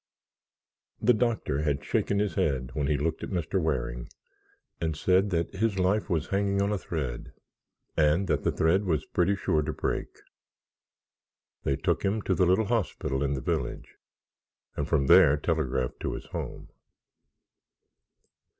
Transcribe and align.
The 0.99 1.13
doctor 1.13 1.61
had 1.61 1.85
shaken 1.85 2.17
his 2.17 2.33
head 2.33 2.71
when 2.73 2.87
he 2.87 2.97
looked 2.97 3.21
at 3.21 3.29
Mr. 3.29 3.61
Waring, 3.61 4.09
and 4.81 4.97
said 4.97 5.29
that 5.29 5.53
his 5.53 5.77
life 5.77 6.09
was 6.09 6.29
hanging 6.29 6.59
on 6.59 6.71
a 6.71 6.77
thread, 6.79 7.33
and 7.95 8.25
that 8.27 8.41
the 8.41 8.51
thread 8.51 8.85
was 8.85 9.05
pretty 9.05 9.35
sure 9.35 9.61
to 9.61 9.71
break. 9.73 10.07
They 11.61 11.75
took 11.75 12.01
him 12.01 12.23
to 12.23 12.33
the 12.33 12.47
little 12.47 12.65
hospital 12.65 13.21
in 13.23 13.33
the 13.35 13.41
village 13.41 13.97
and 14.75 14.87
from 14.89 15.05
there 15.05 15.37
telegraphed 15.37 15.99
to 15.99 16.13
his 16.13 16.25
home. 16.25 16.69